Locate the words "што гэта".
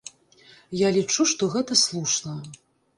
1.35-1.81